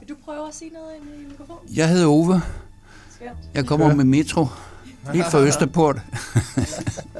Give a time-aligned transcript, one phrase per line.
[0.00, 1.76] Vil du prøve at sige noget ind i mikrofonen?
[1.76, 2.42] Jeg hedder Ove.
[3.14, 3.30] Skønt.
[3.54, 4.46] Jeg kommer med metro.
[5.12, 6.00] Helt fra Østerport.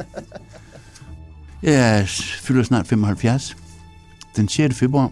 [1.62, 2.08] jeg
[2.40, 3.56] fylder snart 75.
[4.36, 4.76] Den 6.
[4.76, 5.10] februar.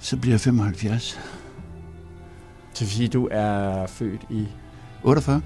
[0.00, 1.18] Så bliver jeg 75.
[2.78, 4.46] Det er fordi, du er født i...
[5.02, 5.42] 48.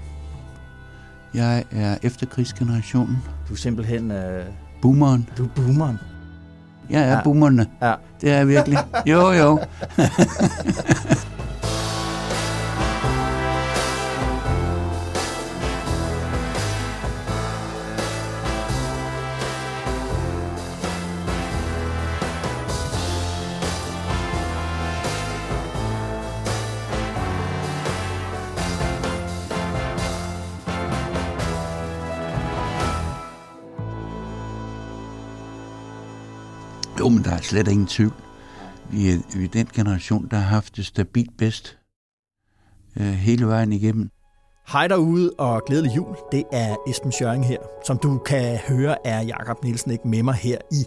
[1.33, 3.17] Jeg er efterkrigsgenerationen.
[3.47, 4.11] Du er simpelthen...
[4.11, 4.45] Øh,
[4.81, 5.29] Boomeren.
[5.37, 5.97] du er boomeren.
[6.89, 7.19] Jeg er Ja.
[7.23, 7.67] boomerne.
[7.81, 7.93] Ja.
[8.21, 8.77] Det er jeg virkelig.
[9.05, 9.59] Jo, jo.
[37.03, 38.13] Jo, men der er slet ingen tvivl.
[38.91, 41.77] Vi er, vi er den generation, der har haft det stabilt bedst
[42.99, 44.09] øh, hele vejen igennem.
[44.67, 46.15] Hej derude og glædelig jul.
[46.31, 47.57] Det er Esben Schøring her.
[47.85, 50.85] Som du kan høre, er Jakob Nielsen ikke med mig her i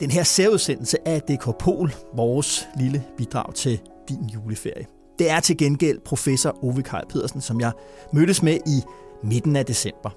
[0.00, 4.86] den her særudsendelse af DK Pol, vores lille bidrag til din juleferie.
[5.18, 7.72] Det er til gengæld professor Ove Kaj Pedersen, som jeg
[8.12, 8.82] mødtes med i
[9.22, 10.10] midten af december.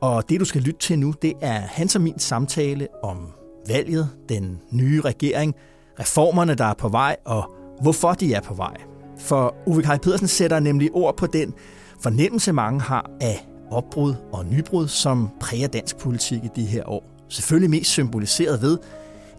[0.00, 3.32] Og det, du skal lytte til nu, det er hans og min samtale om
[3.68, 5.54] valget, den nye regering,
[6.00, 8.76] reformerne, der er på vej, og hvorfor de er på vej.
[9.18, 11.54] For Ove Kaj Pedersen sætter nemlig ord på den
[12.00, 17.04] fornemmelse, mange har af opbrud og nybrud, som præger dansk politik i de her år.
[17.28, 18.78] Selvfølgelig mest symboliseret ved,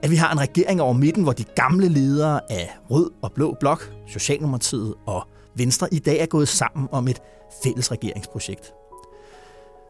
[0.04, 3.58] at vi har en regering over midten, hvor de gamle ledere af Rød og Blå
[3.60, 7.22] Blok, Socialdemokratiet og Venstre i dag er gået sammen om et
[7.64, 8.74] fælles regeringsprojekt.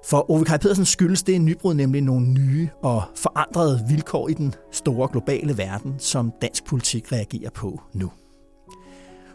[0.06, 4.56] For Ove Kaj Pedersen skyldes det nybrud nemlig nogle nye og forandrede vilkår i den
[4.72, 8.12] store globale verden, som dansk politik reagerer på nu.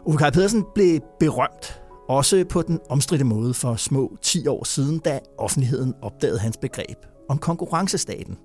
[0.05, 4.99] Ove Kaj Pedersen blev berømt, også på den omstridte måde for små 10 år siden,
[4.99, 6.97] da offentligheden opdagede hans begreb
[7.29, 8.37] om konkurrencestaten.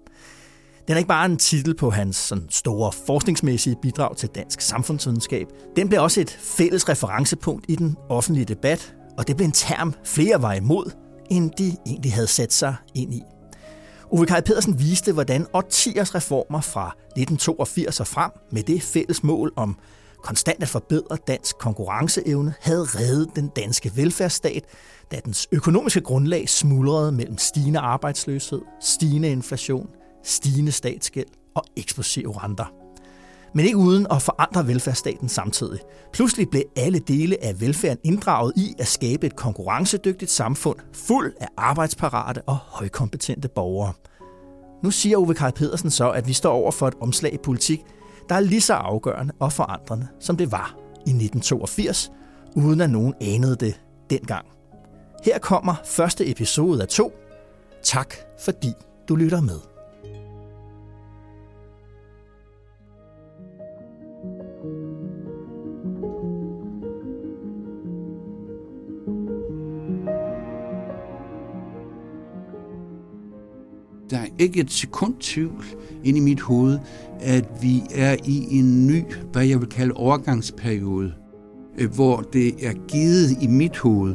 [0.89, 5.47] Den er ikke bare en titel på hans sådan store forskningsmæssige bidrag til dansk samfundsvidenskab.
[5.77, 9.95] Den blev også et fælles referencepunkt i den offentlige debat, og det blev en term,
[10.05, 13.23] flere var imod, end de egentlig havde sat sig ind i.
[14.11, 19.53] Ove Kaj Pedersen viste, hvordan årtiers reformer fra 1982 og frem med det fælles mål
[19.57, 19.77] om
[20.23, 24.65] konstant at forbedre dansk konkurrenceevne havde reddet den danske velfærdsstat,
[25.13, 29.89] da dens økonomiske grundlag smuldrede mellem stigende arbejdsløshed, stigende inflation,
[30.25, 32.84] stigende statsgæld og eksplosive renter.
[33.55, 35.81] Men ikke uden at forandre velfærdsstaten samtidig.
[36.13, 41.49] Pludselig blev alle dele af velfærden inddraget i at skabe et konkurrencedygtigt samfund, fuld af
[41.57, 43.93] arbejdsparate og højkompetente borgere.
[44.83, 47.81] Nu siger Ove Kaj Pedersen så, at vi står over for et omslag i politik,
[48.29, 52.11] der er lige så afgørende og forandrende, som det var i 1982,
[52.57, 54.47] uden at nogen anede det dengang.
[55.25, 57.13] Her kommer første episode af to.
[57.83, 58.73] Tak fordi
[59.09, 59.74] du lytter med.
[74.45, 75.65] Ikke et sekund tvivl
[76.05, 76.79] ind i mit hoved,
[77.21, 81.13] at vi er i en ny, hvad jeg vil kalde overgangsperiode,
[81.79, 84.15] øh, hvor det er givet i mit hoved,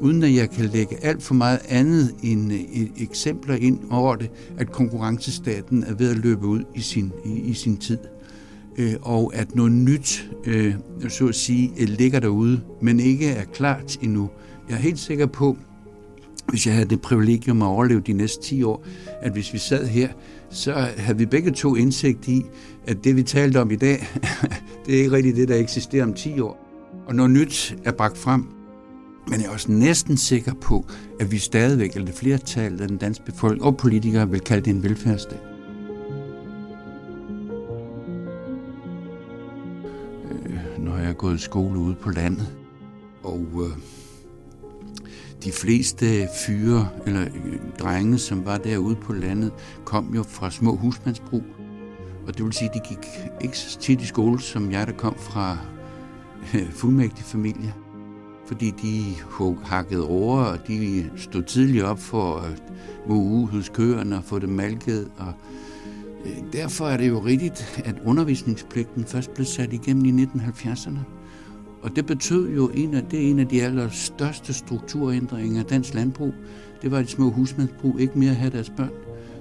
[0.00, 4.30] uden at jeg kan lægge alt for meget andet end øh, eksempler ind over det,
[4.58, 7.98] at konkurrencestaten er ved at løbe ud i sin, i, i sin tid.
[8.78, 10.30] Øh, og at noget nyt,
[11.08, 14.30] så at sige, ligger derude, men ikke er klart endnu.
[14.68, 15.56] Jeg er helt sikker på,
[16.50, 18.84] hvis jeg havde det privilegium at overleve de næste 10 år,
[19.20, 20.08] at hvis vi sad her,
[20.50, 22.42] så havde vi begge to indsigt i,
[22.86, 24.08] at det vi talte om i dag,
[24.86, 26.66] det er ikke rigtigt det, der eksisterer om 10 år.
[27.06, 28.46] Og noget nyt er bragt frem.
[29.28, 30.86] Men jeg er også næsten sikker på,
[31.20, 34.70] at vi stadigvæk, eller det flertal af den danske befolkning og politikere, vil kalde det
[34.70, 35.40] en velfærdsstat.
[40.30, 42.48] Øh, når jeg er gået i skole ude på landet,
[43.22, 43.82] og øh,
[45.44, 49.52] de fleste fyre eller øh, drenge, som var derude på landet,
[49.84, 51.42] kom jo fra små husmandsbrug.
[52.26, 53.08] Og det vil sige, at de gik
[53.40, 55.58] ikke så tit i skole, som jeg, der kom fra
[56.54, 57.74] øh, fuldmægtig familie.
[58.46, 59.04] Fordi de
[59.64, 62.62] hakkede roer, og de stod tidligt op for at
[63.08, 65.10] muge hos køerne og få det malket.
[65.18, 65.32] Og
[66.24, 71.19] øh, derfor er det jo rigtigt, at undervisningspligten først blev sat igennem i 1970'erne.
[71.82, 75.94] Og det betød jo, en af, det er en af de allerstørste strukturændringer af dansk
[75.94, 76.34] landbrug.
[76.82, 78.90] Det var, at de små husmandsbrug ikke mere have deres børn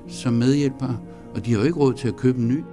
[0.07, 0.97] som medhjælpere.
[1.35, 2.63] Og de har jo ikke råd til at købe en ny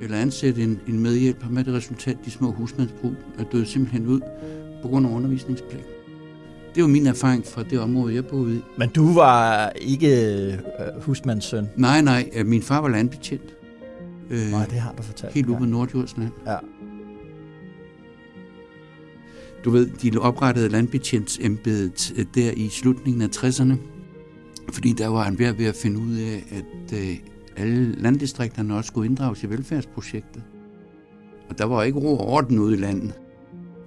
[0.00, 4.20] eller ansætte en, en medhjælper med det resultat, de små husmandsbrug er døde simpelthen ud
[4.82, 5.84] på grund af undervisningspligt.
[6.74, 8.60] Det var min erfaring fra det område, jeg boede i.
[8.78, 10.58] Men du var ikke øh,
[11.02, 11.68] husmandssøn?
[11.76, 12.30] Nej, nej.
[12.44, 13.56] Min far var landbetjent.
[14.30, 15.34] Øh, nej, det har du fortalt.
[15.34, 16.30] Helt ude på Nordjordsland.
[16.46, 16.56] Ja.
[19.64, 23.74] Du ved, de oprettede landbetjentsembedet øh, der i slutningen af 60'erne,
[24.72, 27.16] fordi der var en ved at finde ud af, at øh,
[27.56, 30.42] alle landdistrikterne også skulle inddrages i velfærdsprojektet.
[31.50, 33.12] Og der var ikke ro og orden ude i landet.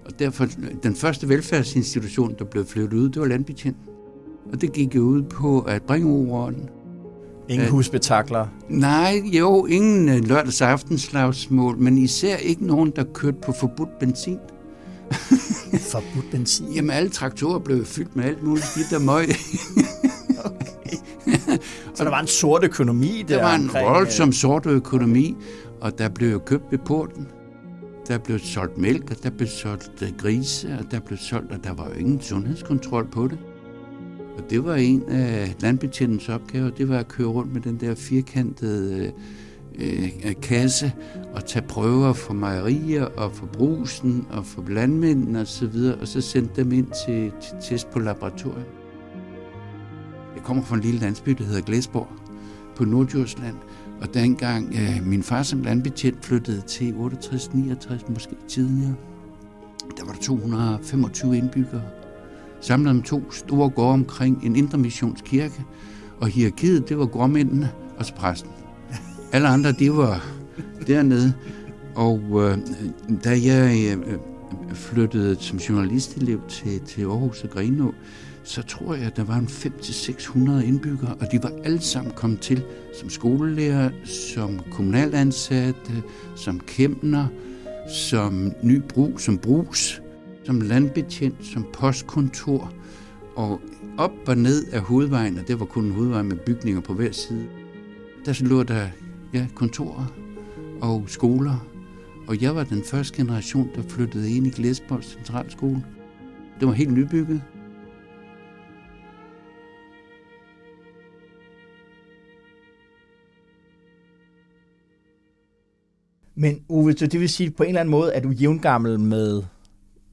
[0.05, 0.47] Og derfor,
[0.83, 3.77] den første velfærdsinstitution, der blev flyttet ud, det var landbetjent.
[4.53, 6.69] Og det gik jo ud på at bringe ro og orden.
[7.49, 8.47] Ingen at, husbetakler?
[8.69, 14.37] Nej, jo, ingen øh, lørdagsaftenslagsmål, men især ikke nogen, der kørte på forbudt benzin.
[15.91, 16.73] forbudt benzin?
[16.73, 19.27] Jamen, alle traktorer blev fyldt med alt muligt skidt og møg.
[21.95, 23.35] Så der var en sort økonomi der?
[23.35, 25.35] Der var en voldsom sort økonomi,
[25.81, 27.27] og der blev jo købt ved porten.
[28.07, 31.63] Der blev solgt mælk, og der blev solgt øh, grise, og der blev solgt, og
[31.63, 33.37] der var jo ingen sundhedskontrol på det.
[34.37, 37.95] Og det var en af landbetjentens opgaver, det var at køre rundt med den der
[37.95, 39.11] firkantede øh,
[39.77, 40.91] øh, kasse
[41.33, 46.07] og tage prøver for mejerier og for brusen og for landmændene osv., og, så og
[46.07, 48.65] så sende dem ind til, til test på laboratoriet.
[50.35, 52.07] Jeg kommer fra en lille landsby, der hedder Glæsborg
[52.75, 53.55] på Nordjylland,
[54.01, 58.95] Og dengang øh, min far som landbetjent flyttede til 68-69, måske tidligere,
[59.97, 61.81] der var der 225 indbyggere.
[62.61, 65.65] Samlet om to store gårde omkring en intermissionskirke,
[66.21, 68.51] og hierarkiet, det var gårdmændene og præsten.
[69.31, 70.25] Alle andre, de var
[70.87, 71.33] dernede.
[71.95, 72.57] Og øh,
[73.23, 74.17] da jeg øh,
[74.73, 77.93] flyttede som journalistelev til, til Aarhus og Grenå,
[78.43, 82.39] så tror jeg, at der var en 500-600 indbyggere, og de var alle sammen kommet
[82.39, 82.63] til
[82.99, 86.03] som skolelærer, som kommunalansatte,
[86.35, 87.27] som kæmner,
[87.89, 90.01] som ny brug, som brus,
[90.43, 92.73] som landbetjent, som postkontor,
[93.35, 93.61] og
[93.97, 97.11] op og ned af hovedvejen, og det var kun en hovedvej med bygninger på hver
[97.11, 97.45] side,
[98.25, 98.87] der lå der
[99.33, 100.05] ja, kontorer
[100.81, 101.67] og skoler,
[102.27, 105.85] og jeg var den første generation, der flyttede ind i Glæsborg Centralskole.
[106.59, 107.41] Det var helt nybygget.
[116.35, 119.43] Men Uwe, så det vil sige på en eller anden måde, at du jævngammel med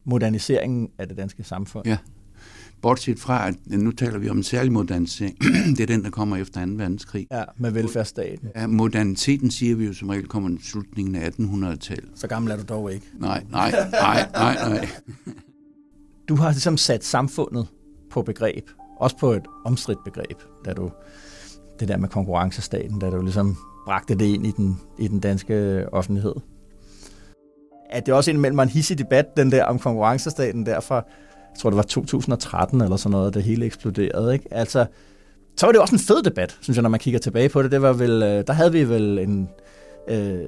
[0.05, 1.87] moderniseringen af det danske samfund?
[1.87, 1.99] Ja.
[2.84, 5.38] Bortset fra, at nu taler vi om en særlig modernisering.
[5.76, 6.72] det er den, der kommer efter 2.
[6.72, 7.26] verdenskrig.
[7.31, 8.48] Ja, med velfærdsstaten.
[8.56, 12.10] Ja, moderniteten siger vi jo som regel kommer i slutningen af 1800-tallet.
[12.14, 13.06] Så gammel er du dog ikke.
[13.19, 14.88] Nej, nej, nej, nej, nej.
[16.28, 17.66] du har ligesom sat samfundet
[18.10, 18.70] på begreb.
[19.00, 20.90] Også på et omstridt begreb, da du
[21.81, 25.84] det der med konkurrencestaten, da du ligesom bragte det ind i den, i den danske
[25.92, 26.34] offentlighed.
[27.90, 31.05] At det også indimellem var en hissig debat, den der om konkurrencestaten der fra,
[31.55, 34.32] jeg tror det var 2013 eller sådan noget, det hele eksploderede.
[34.32, 34.55] Ikke?
[34.55, 34.87] Altså,
[35.56, 37.70] så var det også en fed debat, synes jeg, når man kigger tilbage på det.
[37.70, 39.49] det var vel, øh, der havde vi vel en...
[40.08, 40.39] Øh,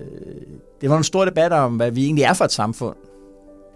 [0.80, 2.96] det var en stor debat om, hvad vi egentlig er for et samfund.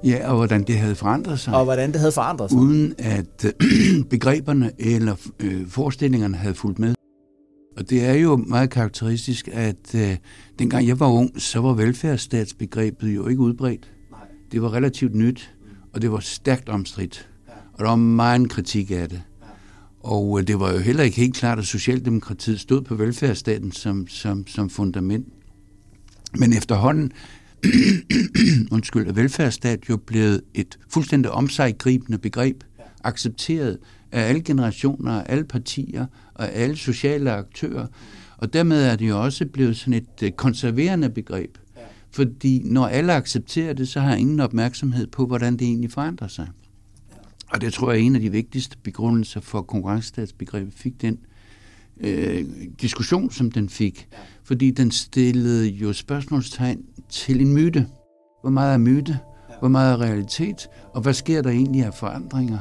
[0.04, 1.54] Ja, og hvordan det havde forandret sig.
[1.54, 2.58] Og hvordan det havde forandret sig.
[2.58, 3.52] Uden at øh,
[4.10, 6.94] begreberne eller øh, forestillingerne havde fulgt med.
[7.76, 10.16] Og det er jo meget karakteristisk, at øh,
[10.58, 13.90] dengang jeg var ung, så var velfærdsstatsbegrebet jo ikke udbredt.
[14.10, 14.20] Nej.
[14.52, 15.54] Det var relativt nyt,
[15.92, 17.28] og det var stærkt omstridt.
[17.72, 19.22] Og der var meget kritik af det.
[20.00, 24.08] Og øh, det var jo heller ikke helt klart, at Socialdemokratiet stod på velfærdsstaten som,
[24.08, 25.26] som, som fundament.
[26.38, 27.12] Men efterhånden
[28.72, 32.64] undskyld, er velfærdsstat jo blevet et fuldstændig omsejgribende begreb,
[33.04, 33.78] accepteret
[34.12, 37.86] af alle generationer, af alle partier og alle sociale aktører.
[38.36, 41.58] Og dermed er det jo også blevet sådan et øh, konserverende begreb.
[42.12, 46.48] Fordi når alle accepterer det, så har ingen opmærksomhed på, hvordan det egentlig forandrer sig.
[47.52, 51.18] Og det tror jeg er en af de vigtigste begrundelser for konkurrencestatsbegrebet fik den
[52.00, 52.44] øh,
[52.80, 54.08] diskussion, som den fik.
[54.44, 57.86] Fordi den stillede jo spørgsmålstegn til en myte.
[58.40, 59.18] Hvor meget er myte?
[59.58, 60.68] Hvor meget er realitet?
[60.94, 62.58] Og hvad sker der egentlig af forandringer?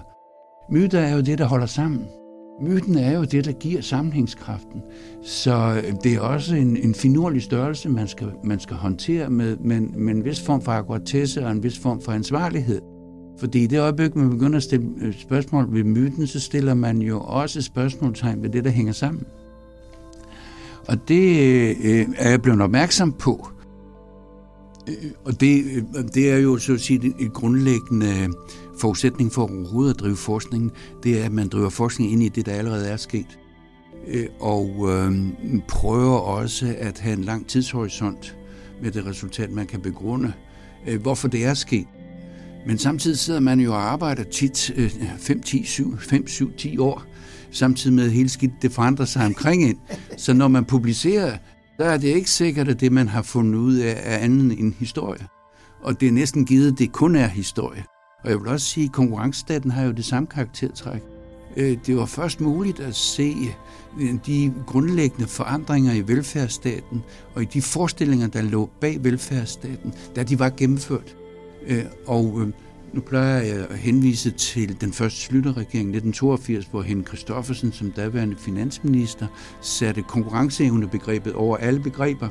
[0.72, 2.06] Myter er jo det, der holder sammen.
[2.62, 4.82] Myten er jo det, der giver sammenhængskraften.
[5.24, 9.58] Så øh, det er også en, en finurlig størrelse, man skal, man skal håndtere med,
[9.58, 12.82] men, med en vis form for akkuratesse og en vis form for ansvarlighed.
[13.40, 16.98] Fordi i det øjeblik, man begynder at stille øh, spørgsmål ved myten, så stiller man
[16.98, 19.24] jo også spørgsmålstegn ved det, der hænger sammen.
[20.88, 21.38] Og det
[21.84, 23.48] øh, er jeg blevet opmærksom på.
[24.90, 25.64] Øh, og det,
[26.14, 28.30] det er jo så at sige et grundlæggende
[28.80, 30.72] forudsætning for overhovedet at drive forskning,
[31.04, 33.40] det er, at man driver forskning ind i det, der allerede er sket.
[34.08, 35.14] Øh, og øh,
[35.68, 38.38] prøver også at have en lang tidshorisont
[38.82, 40.34] med det resultat, man kan begrunde,
[40.88, 41.88] øh, hvorfor det er sket.
[42.68, 44.72] Men samtidig sidder man jo og arbejder tit
[45.20, 47.04] 5, 10, 7, 5, 7, 10 år,
[47.52, 49.78] samtidig med at hele skidt det forandrer sig omkring ind.
[50.18, 51.38] Så når man publicerer,
[51.80, 54.74] så er det ikke sikkert, at det, man har fundet ud af, er andet end
[54.74, 55.28] historie.
[55.82, 57.84] Og det er næsten givet, at det kun er historie.
[58.24, 61.02] Og jeg vil også sige, at konkurrencestaten har jo det samme karaktertræk.
[61.58, 63.36] Øh, det var først muligt at se
[64.02, 67.04] øh, de grundlæggende forandringer i velfærdsstaten
[67.36, 71.16] og i de forestillinger, der lå bag velfærdsstaten, da de var gennemført.
[71.68, 72.52] Øh, og
[72.94, 78.36] nu plejer jeg at henvise til den første slutterregering 1982, hvor Henrik Christoffersen som daværende
[78.36, 79.28] finansminister
[79.62, 82.30] satte konkurrenceevnebegrebet over alle begreber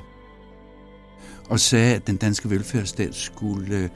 [1.48, 3.90] og sagde, at den danske velfærdsstat skulle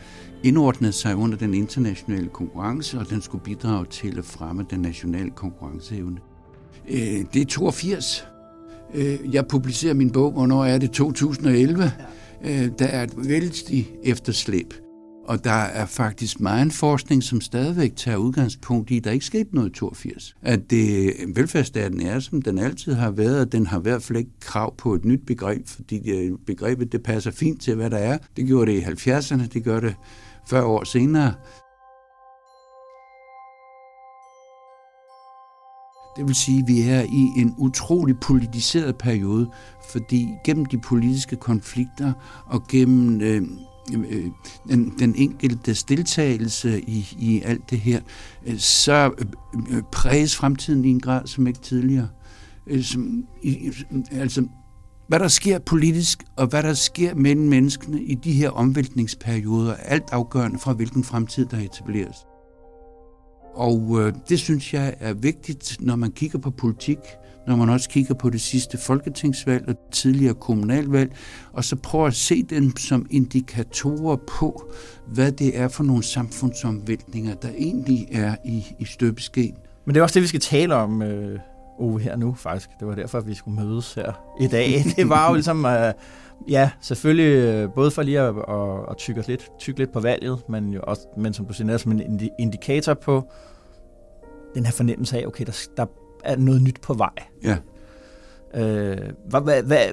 [0.45, 5.31] indordne sig under den internationale konkurrence, og den skulle bidrage til at fremme den nationale
[5.31, 6.19] konkurrenceevne.
[6.89, 8.27] Øh, det er 82.
[8.95, 10.91] Øh, jeg publicerer min bog, hvornår er det?
[10.91, 11.93] 2011.
[12.45, 14.75] Øh, der er et vældig efterslæb.
[15.25, 19.55] Og der er faktisk meget forskning, som stadigvæk tager udgangspunkt i, at der ikke skete
[19.55, 20.35] noget i 82.
[20.43, 24.19] At det, velfærdsstaten er, som den altid har været, og den har i hvert fald
[24.19, 27.97] ikke krav på et nyt begreb, fordi det, begrebet det passer fint til, hvad der
[27.97, 28.19] er.
[28.37, 29.95] Det gjorde det i 70'erne, det gør det
[30.47, 31.35] 40 år senere.
[36.17, 39.51] Det vil sige, at vi er i en utrolig politiseret periode,
[39.91, 42.13] fordi gennem de politiske konflikter
[42.47, 43.43] og gennem øh,
[43.95, 44.25] øh,
[44.69, 48.01] den, den enkelte deltagelse i, i alt det her,
[48.47, 49.11] øh, så
[49.71, 52.09] øh, præges fremtiden i en grad som ikke tidligere.
[52.67, 53.73] Øh, som, i,
[54.13, 54.47] altså,
[55.13, 59.77] hvad der sker politisk, og hvad der sker mellem menneskene i de her omvæltningsperioder, er
[59.77, 62.17] alt afgørende fra, hvilken fremtid der etableres.
[63.55, 66.99] Og øh, det synes jeg er vigtigt, når man kigger på politik,
[67.47, 71.13] når man også kigger på det sidste folketingsvalg og tidligere kommunalvalg,
[71.53, 74.73] og så prøver at se dem som indikatorer på,
[75.07, 79.55] hvad det er for nogle samfundsomvæltninger, der egentlig er i, i støbeskeen.
[79.85, 81.39] Men det er også det, vi skal tale om, øh,
[81.83, 82.71] Ove, her nu faktisk.
[82.81, 84.85] Det var derfor, vi skulle mødes her i dag.
[84.97, 85.93] Det var jo ligesom, uh,
[86.49, 90.39] ja, selvfølgelig øh, både for lige at, at, at tykke, lidt, tykke lidt på valget,
[90.49, 93.25] men, jo også, men som du siger, som en indikator på
[94.55, 95.87] den her fornemmelse af, okay, der, der
[96.25, 97.13] er noget nyt på vej.
[97.43, 97.57] Ja.
[98.55, 99.87] Øh, hvad, hvad, hvad,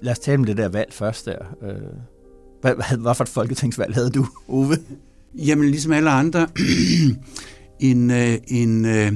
[0.00, 1.38] lad os tale om det der valg først der.
[1.62, 1.76] Øh,
[2.60, 4.76] hvad, hvad, hvad for et folketingsvalg havde du, Ove?
[5.34, 6.48] Jamen, ligesom alle andre,
[7.80, 9.12] en, øh, en, øh,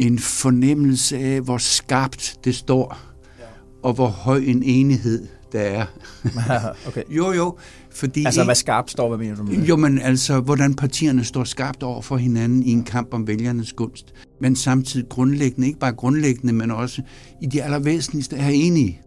[0.00, 2.98] en fornemmelse af, hvor skarpt det står,
[3.38, 3.44] ja.
[3.82, 5.86] og hvor høj en enighed der er.
[6.88, 7.02] okay.
[7.08, 7.58] Jo, jo.
[7.90, 11.44] Fordi altså, hvad skarpt står, hvad mener du med Jo, men altså, hvordan partierne står
[11.44, 14.14] skarpt over for hinanden i en kamp om vælgernes gunst.
[14.40, 17.02] Men samtidig grundlæggende, ikke bare grundlæggende, men også
[17.42, 19.00] i de allervæsentligste er enige.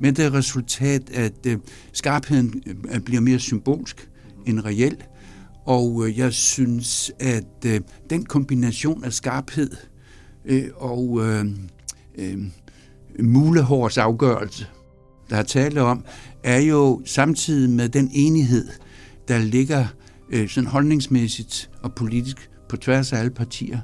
[0.00, 1.52] Med det resultat, at uh,
[1.92, 2.62] skarpheden
[2.94, 4.08] uh, bliver mere symbolsk
[4.46, 4.96] end reel.
[5.66, 7.72] Og uh, jeg synes, at uh,
[8.10, 9.70] den kombination af skarphed
[10.46, 11.46] øh, og øh,
[12.18, 12.38] øh,
[13.20, 14.66] mulehårds afgørelse,
[15.30, 16.04] der er tale om,
[16.42, 18.68] er jo samtidig med den enighed,
[19.28, 19.86] der ligger
[20.30, 23.80] øh, sådan holdningsmæssigt og politisk på tværs af alle partier,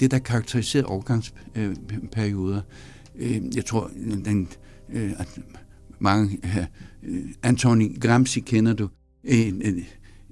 [0.00, 2.60] det der karakteriserer overgangsperioder.
[3.16, 3.90] Øh, jeg tror,
[4.24, 4.48] den,
[4.92, 5.38] øh, at
[5.98, 6.38] mange,
[7.02, 8.88] øh, Antoni Gramsci kender du,
[9.24, 9.84] en, en,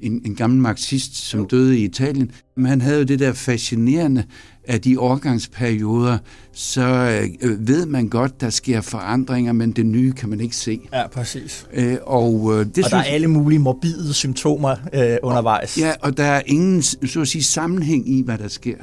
[0.03, 2.31] en gammel marxist, som døde i Italien.
[2.57, 4.25] Men han havde jo det der fascinerende,
[4.71, 6.19] af de overgangsperioder,
[6.53, 10.81] så øh, ved man godt, der sker forandringer, men det nye kan man ikke se.
[10.93, 11.67] Ja, præcis.
[11.75, 15.79] Øh, og øh, det og synes, der er alle mulige morbide symptomer øh, undervejs.
[15.79, 18.77] Ja, og der er ingen så at sige, sammenhæng i, hvad der sker.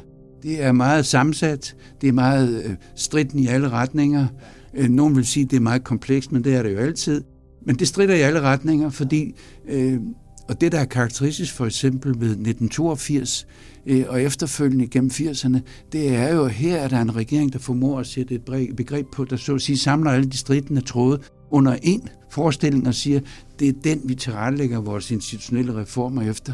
[0.43, 4.27] Det er meget sammensat, det er meget øh, stridende i alle retninger.
[4.73, 7.23] Øh, nogen vil sige, at det er meget komplekst, men det er det jo altid.
[7.65, 9.35] Men det strider i alle retninger, fordi
[9.69, 9.99] øh,
[10.49, 13.47] og det, der er karakteristisk for eksempel ved 1982
[13.85, 15.59] øh, og efterfølgende gennem 80'erne,
[15.91, 19.25] det er jo, her er der en regering, der formår at sætte et begreb på,
[19.25, 21.19] der så at sige samler alle de stridende tråde
[21.51, 23.19] under en forestilling og siger,
[23.59, 26.53] det er den, vi tilrettelægger vores institutionelle reformer efter.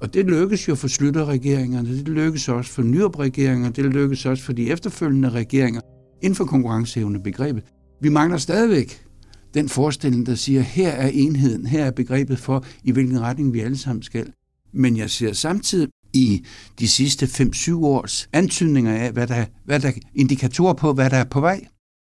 [0.00, 4.52] Og det lykkes jo for Slytter-regeringerne, det lykkes også for Nyrup-regeringer, det lykkes også for
[4.52, 5.80] de efterfølgende regeringer
[6.22, 7.62] inden for konkurrenceevne begrebet.
[8.00, 9.05] Vi mangler stadigvæk
[9.54, 13.60] den forestilling, der siger, her er enheden, her er begrebet for, i hvilken retning vi
[13.60, 14.32] alle sammen skal.
[14.72, 16.44] Men jeg ser samtidig i
[16.78, 21.24] de sidste 5-7 års antydninger af, hvad der, hvad der indikatorer på, hvad der er
[21.24, 21.66] på vej.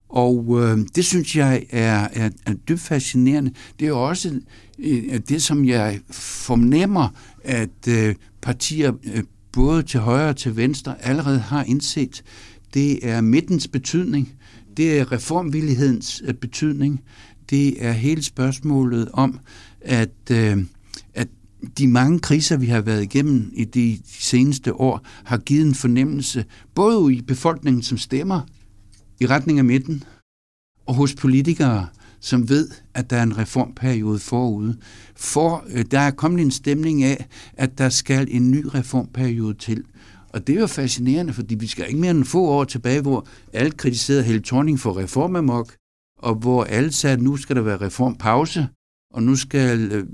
[0.08, 3.52] Og øh, det synes jeg er, er, er dybt fascinerende.
[3.80, 4.40] Det er også
[4.78, 7.08] øh, det, som jeg fornemmer,
[7.44, 9.22] at øh, partier øh,
[9.52, 12.22] både til højre og til venstre allerede har indset.
[12.74, 14.32] Det er midtens betydning.
[14.76, 17.00] Det er reformvillighedens øh, betydning.
[17.50, 19.38] Det er hele spørgsmålet om,
[19.80, 20.64] at, øh,
[21.14, 21.28] at
[21.78, 26.44] de mange kriser, vi har været igennem i de seneste år, har givet en fornemmelse,
[26.74, 28.40] både i befolkningen, som stemmer
[29.20, 30.04] i retning af midten,
[30.86, 31.86] og hos politikere,
[32.20, 34.76] som ved, at der er en reformperiode forude.
[35.16, 39.84] For øh, der er kommet en stemning af, at der skal en ny reformperiode til.
[40.34, 43.26] Og det er jo fascinerende, fordi vi skal ikke mere end få år tilbage, hvor
[43.52, 45.74] alle kritiserede Helle Thorning for reformamok,
[46.18, 48.68] og hvor alle sagde, at nu skal der være reformpause,
[49.14, 50.06] og nu skal øh,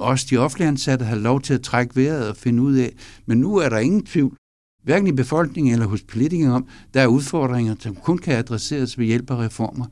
[0.00, 2.92] også de offentlige ansatte have lov til at trække vejret og finde ud af.
[3.26, 4.36] Men nu er der ingen tvivl,
[4.82, 9.06] hverken i befolkningen eller hos politikere om, der er udfordringer, som kun kan adresseres ved
[9.06, 9.86] hjælp af reformer.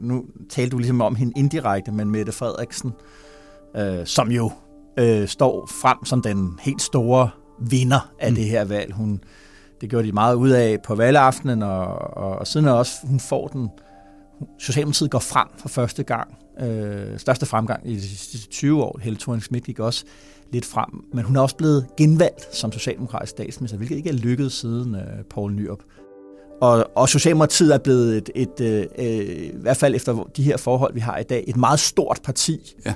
[0.00, 2.92] Nu talte du ligesom om hende indirekte, men Mette Frederiksen,
[3.76, 4.50] øh, som jo
[4.98, 7.30] øh, står frem som den helt store
[7.60, 8.34] vinder af mm.
[8.34, 8.92] det her valg.
[8.92, 9.20] Hun,
[9.80, 13.48] det gjorde de meget ud af på valgaftenen, og, og, og siden også, hun får
[13.48, 13.68] den,
[14.58, 18.98] Socialdemokratiet går frem for første gang, øh, største fremgang i de sidste 20 år.
[19.02, 20.04] Helle thorning Schmidt gik også
[20.52, 24.52] lidt frem, men hun er også blevet genvalgt som socialdemokratisk statsminister, hvilket ikke er lykkedes
[24.52, 25.82] siden øh, Poul Nyrup.
[26.60, 30.42] Og, og Socialdemokratiet er blevet et, et, et, øh, et, i hvert fald efter de
[30.42, 32.74] her forhold, vi har i dag, et meget stort parti.
[32.86, 32.94] Ja.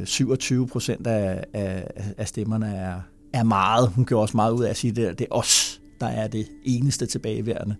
[0.00, 1.86] Øh, 27 procent af, af,
[2.18, 3.00] af stemmerne er,
[3.32, 3.88] er meget.
[3.88, 6.46] Hun gjorde også meget ud af at sige, at det er os, der er det
[6.64, 7.76] eneste tilbageværende.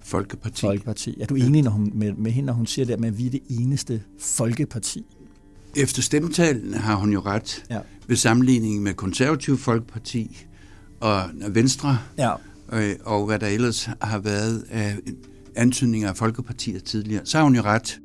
[0.00, 0.60] Folkeparti.
[0.60, 1.20] Folkeparti.
[1.20, 3.30] Er du enig når hun, med, med hende, når hun siger det, at vi er
[3.30, 5.04] det eneste folkeparti?
[5.76, 7.78] Efter stemmetalen har hun jo ret ja.
[8.06, 10.46] ved sammenligning med konservativ folkeparti
[11.00, 11.98] og Venstre.
[12.18, 12.32] Ja
[12.72, 14.96] øh, og hvad der ellers har været af
[15.56, 18.00] antydninger af Folkepartiet tidligere, så har hun jo ret.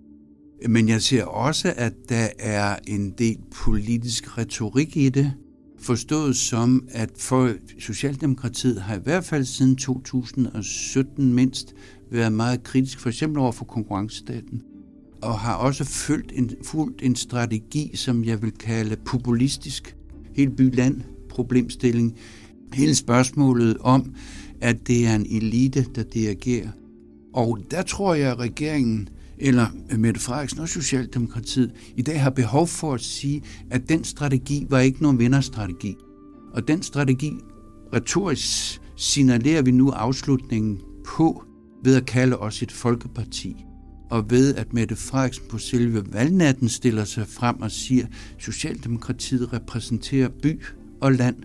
[0.67, 5.33] Men jeg ser også, at der er en del politisk retorik i det,
[5.79, 11.73] forstået som, at for Socialdemokratiet har i hvert fald siden 2017 mindst
[12.11, 14.61] været meget kritisk, for eksempel over for konkurrencestaten,
[15.21, 19.95] og har også fulgt en, fulgt en strategi, som jeg vil kalde populistisk,
[20.33, 22.17] helt by-land problemstilling.
[22.73, 24.13] Hele spørgsmålet om,
[24.61, 26.69] at det er en elite, der dirigerer.
[27.33, 29.67] Og der tror jeg, at regeringen eller
[29.97, 33.41] Mette Frederiksen og Socialdemokratiet i dag har behov for at sige,
[33.71, 35.95] at den strategi var ikke nogen vinderstrategi.
[36.53, 37.31] Og den strategi
[37.93, 41.43] retorisk signalerer vi nu afslutningen på
[41.83, 43.65] ved at kalde os et folkeparti.
[44.11, 48.05] Og ved at Mette Frederiksen på selve valgnatten stiller sig frem og siger,
[48.37, 50.61] Socialdemokratiet repræsenterer by
[51.01, 51.35] og land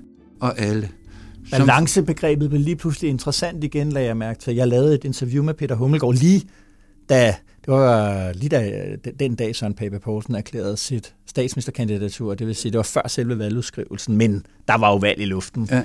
[0.40, 0.90] og alle.
[1.50, 4.54] Balancebegrebet blev lige pludselig interessant igen, lagde jeg mærke til.
[4.54, 6.42] Jeg lavede et interview med Peter Hummelgaard lige
[7.08, 8.86] da, det var lige da,
[9.20, 13.38] den dag Søren Pape Poulsen erklærede sit statsministerkandidatur, det vil sige, det var før selve
[13.38, 15.68] valgudskrivelsen, men der var jo valg i luften.
[15.70, 15.82] Ja.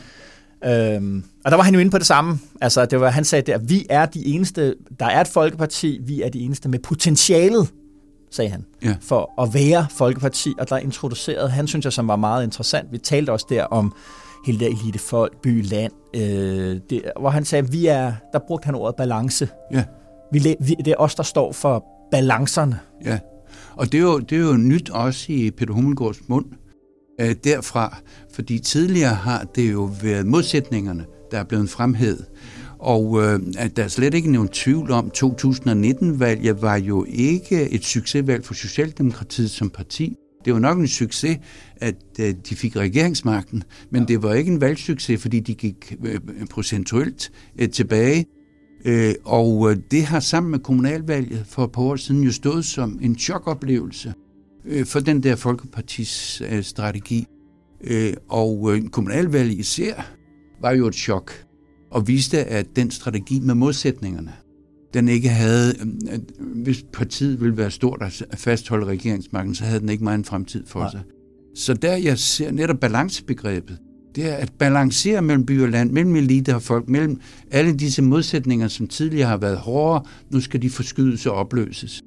[0.96, 2.40] Øhm, og der var han jo inde på det samme.
[2.62, 6.22] Altså, det var, han sagde der, vi er de eneste, der er et folkeparti, vi
[6.22, 7.68] er de eneste med potentialet,
[8.32, 8.96] sagde han, ja.
[9.02, 12.92] for at være folkeparti, og der introducerede han, synes jeg, som var meget interessant.
[12.92, 13.94] Vi talte også der om
[14.46, 18.66] hele der elite folk, by, land, øh, det, hvor han sagde, vi er, der brugte
[18.66, 19.50] han ordet balance.
[19.72, 19.84] Ja.
[20.32, 22.80] Vi, vi, det er os, der står for balancerne.
[23.06, 23.20] Ja,
[23.76, 26.46] og det er jo, det er jo nyt også i Peter Hummelgaards mund
[27.22, 27.98] øh, derfra,
[28.34, 32.26] fordi tidligere har det jo været modsætningerne, der er blevet fremhævet.
[32.80, 37.86] Og øh, at der er slet ikke nogen tvivl om, 2019-valget var jo ikke et
[37.86, 40.16] succesvalg for Socialdemokratiet som parti.
[40.46, 41.38] Det var nok en succes,
[41.78, 46.20] at øh, de fik regeringsmagten, men det var ikke en valgsucces, fordi de gik øh,
[46.50, 48.26] procentuelt øh, tilbage.
[49.26, 53.18] Og det har sammen med kommunalvalget for et par år siden jo stået som en
[53.18, 54.14] chokoplevelse
[54.86, 57.26] for den der Folkepartis strategi.
[58.30, 60.14] Og kommunalvalget især
[60.62, 61.46] var jo et chok,
[61.92, 64.34] og viste, at den strategi med modsætningerne,
[64.94, 65.74] den ikke havde,
[66.12, 70.26] øh, hvis partiet ville være stort og fastholde regeringsmagten, så havde den ikke meget en
[70.26, 70.92] fremtid for Nej.
[70.92, 71.02] sig.
[71.56, 73.78] Så der jeg ser netop balancebegrebet,
[74.16, 77.20] det er at balancere mellem by og land, mellem elite og folk, mellem
[77.52, 82.04] alle disse modsætninger, som tidligere har været hårdere, nu skal de forskydes og opløses.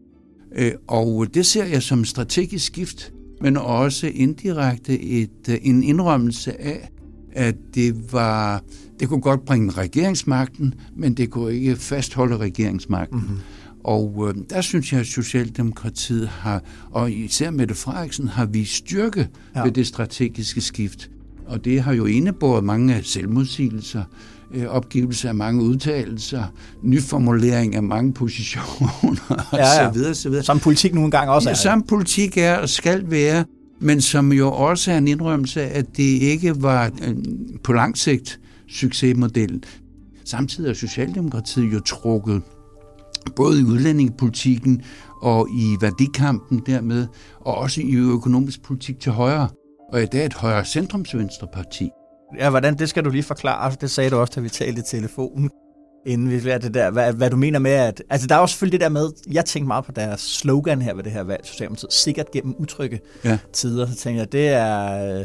[0.57, 6.61] Øh, og det ser jeg som strategisk skift, men også indirekte et, øh, en indrømmelse
[6.61, 6.89] af,
[7.33, 8.63] at det var
[9.03, 13.19] det kunne godt bringe regeringsmagten, men det kunne ikke fastholde regeringsmagten.
[13.19, 13.39] Mm-hmm.
[13.85, 19.29] Og øh, der synes jeg, at Socialdemokratiet har, og især Mette Frederiksen, har vist styrke
[19.57, 19.63] ja.
[19.63, 21.11] ved det strategiske skift.
[21.47, 24.05] Og det har jo indebåret mange selvmodsigelser,
[24.55, 26.45] øh, opgivelse af mange udtalelser,
[26.83, 29.87] nyformulering af mange positioner ja, ja.
[29.87, 30.45] og så videre, så videre.
[30.45, 31.51] Som politik nogle gange også er.
[31.51, 33.45] Ja, som politik er og skal være,
[33.81, 37.15] men som jo også er en indrømmelse af, at det ikke var øh,
[37.63, 38.39] på lang sigt
[38.73, 39.65] succesmodellen.
[40.25, 42.43] Samtidig er Socialdemokratiet jo trukket
[43.37, 44.83] både i udlændingepolitikken
[45.23, 47.07] og i værdikampen dermed,
[47.41, 49.49] og også i økonomisk politik til højre.
[49.93, 51.91] Og i dag et højre centrumsvenstreparti.
[52.39, 53.77] Ja, hvordan det skal du lige forklare.
[53.81, 55.51] Det sagde du også, da vi talte i telefonen
[56.07, 58.03] inden vi lærte det der, hvad, hvad du mener med, at...
[58.11, 60.95] Altså, der er også selvfølgelig det der med, jeg tænkte meget på deres slogan her
[60.95, 63.39] ved det her valg, Socialdemokratiet, sikkert gennem utrygge ja.
[63.53, 63.87] tider.
[63.87, 65.25] Så tænkte jeg, det er...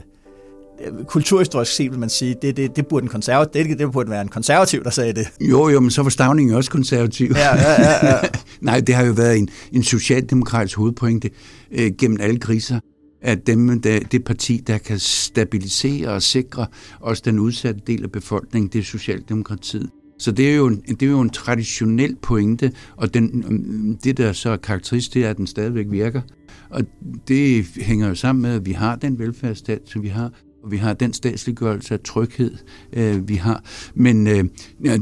[1.07, 4.21] Kulturhistorisk set vil man sige, det, det, det burde en konservativ, det, det burde være
[4.21, 5.27] en konservativ, der sagde det.
[5.41, 7.31] Jo, jo, men så var Stavning også konservativ.
[7.35, 8.19] Ja, ja, ja, ja.
[8.61, 11.29] Nej, det har jo været en, en socialdemokratisk hovedpointe
[11.71, 12.79] øh, gennem alle kriser
[13.21, 16.67] at dem, der, det parti, der kan stabilisere og sikre
[16.99, 19.89] også den udsatte del af befolkningen, det er Socialdemokratiet.
[20.19, 24.33] Så det er jo en, det er jo en traditionel pointe, og den, det, der
[24.33, 26.21] så er karakteristisk, det er, at den stadigvæk virker.
[26.69, 26.81] Og
[27.27, 30.31] det hænger jo sammen med, at vi har den velfærdsstat, som vi har,
[30.71, 32.51] vi har den statsliggørelse af tryghed,
[32.93, 33.63] øh, vi har.
[33.95, 34.45] Men øh,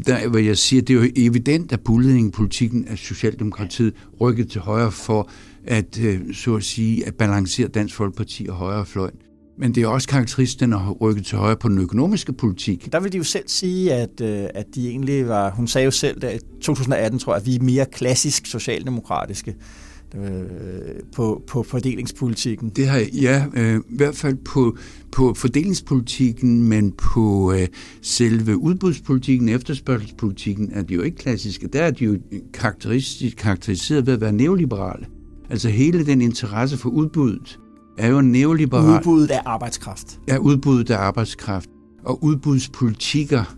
[0.05, 1.81] der, hvor jeg siger, det er jo evident, at
[2.33, 5.29] politikken af Socialdemokratiet rykket til højre for
[5.63, 9.15] at, øh, så at sige, at balancere Dansk Folkeparti og højrefløjen.
[9.57, 12.91] Men det er også karakteristisk, den har rykket til højre på den økonomiske politik.
[12.91, 15.91] Der vil de jo selv sige, at, øh, at de egentlig var, hun sagde jo
[15.91, 19.55] selv, at i 2018 tror jeg, at vi er mere klassisk socialdemokratiske
[21.15, 22.69] på, på fordelingspolitikken.
[22.69, 24.77] Det har ja, øh, i hvert fald på,
[25.11, 27.67] på fordelingspolitikken, men på øh,
[28.01, 31.67] selve udbudspolitikken, efterspørgselspolitikken, er de jo ikke klassiske.
[31.67, 32.17] Der er de jo
[32.53, 35.05] karakteristisk karakteriseret ved at være neoliberale.
[35.49, 37.59] Altså hele den interesse for udbuddet
[37.97, 38.99] er jo neoliberal.
[38.99, 40.19] Udbuddet af arbejdskraft.
[40.27, 41.69] Ja, udbuddet af arbejdskraft.
[42.03, 43.55] Og udbudspolitikker,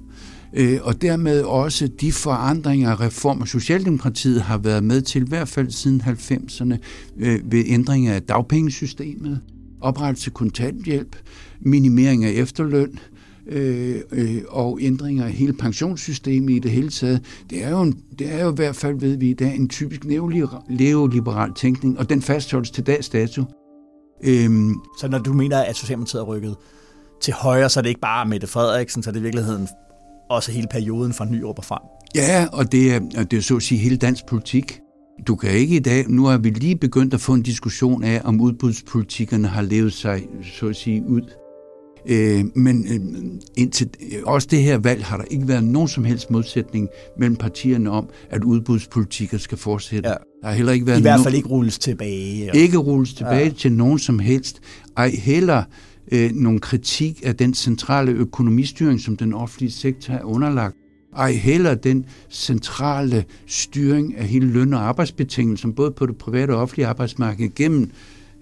[0.53, 5.47] øh, og dermed også de forandringer og reformer, Socialdemokratiet har været med til, i hvert
[5.47, 6.77] fald siden 90'erne,
[7.17, 9.39] øh, ved ændring af dagpengesystemet,
[9.81, 11.15] oprettelse kontanthjælp,
[11.62, 12.99] minimering af efterløn,
[13.47, 17.21] øh, øh, og ændringer af hele pensionssystemet i det hele taget.
[17.49, 19.69] Det er jo, en, det er jo i hvert fald, ved vi i dag, en
[19.69, 20.05] typisk
[20.69, 23.43] neoliberal tænkning, og den fastholdes til dags dato.
[24.23, 26.55] Øhm, så når du mener, at Socialdemokratiet er rykket
[27.21, 29.67] til højre, så er det ikke bare Mette Frederiksen, så er det i virkeligheden
[30.29, 31.81] også hele perioden fra Nyrup og frem?
[32.15, 34.79] Ja, og det er, det er så at sige hele dansk politik.
[35.27, 38.21] Du kan ikke i dag, nu har vi lige begyndt at få en diskussion af,
[38.23, 40.23] om udbudspolitikkerne har levet sig,
[40.59, 41.21] så at sige, ud.
[42.09, 42.99] Øh, men øh,
[43.57, 43.89] indtil,
[44.25, 48.09] også det her valg har der ikke været nogen som helst modsætning mellem partierne om,
[48.29, 50.09] at udbudspolitikker skal fortsætte.
[50.09, 50.15] Ja.
[50.41, 52.45] Der har heller ikke været I hvert fald no- ikke rulles tilbage.
[52.45, 52.51] Ja.
[52.51, 53.49] Ikke rulles tilbage ja.
[53.49, 54.59] til nogen som helst.
[54.97, 55.63] Ej heller
[56.11, 60.75] øh, nogle kritik af den centrale økonomistyring, som den offentlige sektor er underlagt.
[61.15, 66.61] Ej heller den centrale styring af hele løn- og arbejdsbetingelser, både på det private og
[66.61, 67.91] offentlige arbejdsmarked, gennem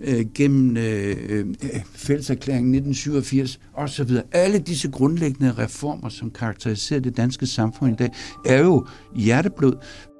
[0.01, 1.45] øh, gennem øh, øh,
[1.93, 4.17] fælleserklæringen 1987 osv.
[4.31, 8.09] Alle disse grundlæggende reformer, som karakteriserer det danske samfund i dag,
[8.45, 9.73] er jo hjerteblod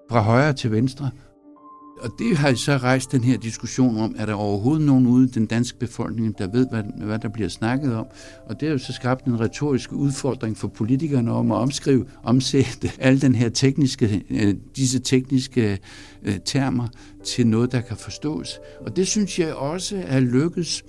[0.09, 1.09] fra højre til venstre.
[1.99, 5.31] Og det har så rejst den her diskussion om, er der overhovedet nogen ude i
[5.31, 8.05] den danske befolkning, der ved, hvad, hvad der bliver snakket om.
[8.45, 12.91] Og det har jo så skabt en retorisk udfordring for politikerne om at omskrive, omsætte
[12.99, 15.79] alle den her tekniske, øh, disse tekniske
[16.23, 16.87] øh, termer
[17.25, 18.59] til noget, der kan forstås.
[18.81, 20.83] Og det synes jeg også er lykkedes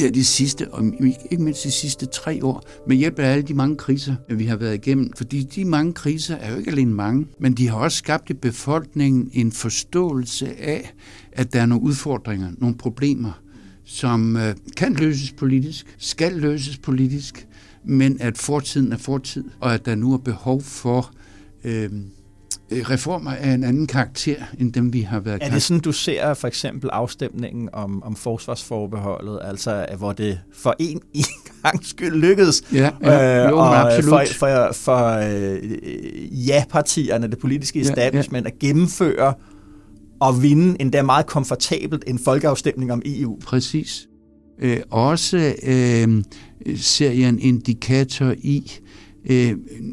[0.00, 0.84] her de sidste, og
[1.30, 4.56] ikke mindst de sidste tre år, med hjælp af alle de mange kriser, vi har
[4.56, 5.12] været igennem.
[5.16, 8.34] Fordi de mange kriser er jo ikke alene mange, men de har også skabt i
[8.34, 10.92] befolkningen en forståelse af,
[11.32, 13.42] at der er nogle udfordringer, nogle problemer,
[13.84, 17.48] som øh, kan løses politisk, skal løses politisk,
[17.84, 21.12] men at fortiden er fortid, og at der nu er behov for
[21.66, 21.90] Øh,
[22.72, 26.34] reformer af en anden karakter, end dem vi har været Er det sådan, du ser
[26.34, 31.24] for eksempel afstemningen om, om forsvarsforbeholdet, altså hvor det for en, en
[31.62, 32.62] gang skyld lykkedes?
[32.72, 34.28] Ja, ja jo, øh, og absolut.
[34.28, 38.54] For, for, for øh, ja-partierne, det politiske establishment, ja, ja.
[38.54, 39.34] at gennemføre
[40.20, 43.38] og vinde endda meget komfortabelt en folkeafstemning om EU.
[43.40, 44.06] Præcis.
[44.62, 46.22] Øh, også øh,
[46.66, 48.86] øh, ser jeg en indikator i øh,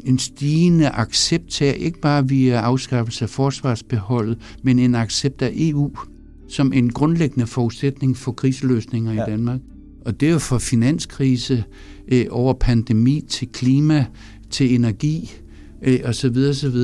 [0.04, 5.90] en stigende accept af, ikke bare via afskaffelse af forsvarsbeholdet, men en accept af EU
[6.48, 9.26] som en grundlæggende forudsætning for kriseløsninger ja.
[9.26, 9.60] i Danmark.
[10.04, 11.64] Og det er jo fra finanskrise
[12.08, 14.06] øh, over pandemi til klima
[14.50, 15.32] til energi
[15.82, 16.36] øh, osv.
[16.50, 16.76] osv.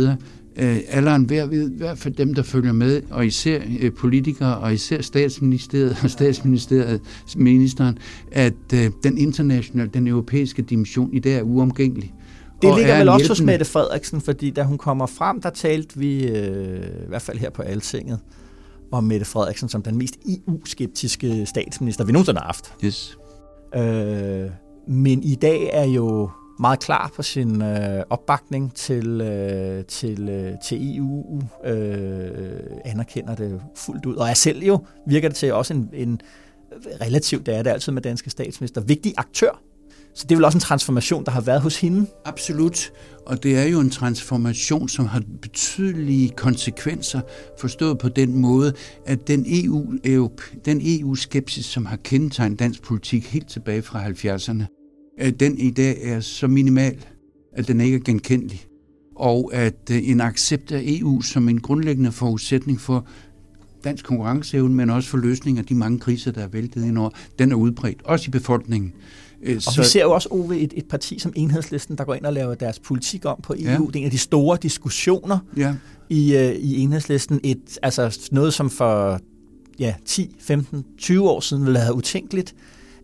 [0.57, 4.59] Øh, alle hver ved, i hvert fald dem, der følger med, og især øh, politikere,
[4.59, 7.01] og især statsministeriet og statsministeriet,
[7.37, 7.99] ministeren,
[8.33, 12.15] at øh, den internationale, den europæiske dimension i dag er uomgængelig.
[12.63, 16.29] Det ligger vel også hos Mette Frederiksen, fordi da hun kommer frem, der talte vi,
[16.29, 18.19] øh, i hvert fald her på Altinget,
[18.93, 22.75] om Mette Frederiksen som den mest EU-skeptiske statsminister, vi nogensinde har haft.
[22.85, 23.19] Yes.
[23.75, 24.51] Øh,
[24.89, 30.53] men i dag er jo meget klar på sin øh, opbakning til, øh, til, øh,
[30.65, 35.75] til EU, øh, anerkender det fuldt ud, og er selv jo, virker det til også
[35.75, 36.21] en, en
[37.01, 39.63] relativt, det er det altid med danske statsminister, vigtig aktør
[40.15, 42.07] så det er vel også en transformation, der har været hos hende?
[42.25, 42.93] Absolut,
[43.27, 47.21] og det er jo en transformation, som har betydelige konsekvenser,
[47.61, 48.73] forstået på den måde,
[49.07, 49.95] at den EU,
[50.65, 54.65] den EU-skepsis, som har kendetegnet dansk politik helt tilbage fra 70'erne,
[55.41, 57.05] den i dag er så minimal,
[57.53, 58.65] at den ikke er genkendelig.
[59.17, 63.07] Og at øh, en accept af EU som en grundlæggende forudsætning for
[63.85, 67.11] dansk konkurrenceevne, men også for løsning af de mange kriser, der er væltet ind over,
[67.39, 68.93] den er udbredt, også i befolkningen.
[69.43, 72.15] Øh, og så, vi ser jo også, Ove, et, et parti som Enhedslisten, der går
[72.15, 73.71] ind og laver deres politik om på EU.
[73.71, 73.73] Ja.
[73.73, 75.75] Det er en af de store diskussioner ja.
[76.09, 77.41] i, uh, i Enhedslisten.
[77.45, 79.21] Et, altså noget, som for
[79.79, 82.55] ja, 10, 15, 20 år siden ville have utænkeligt,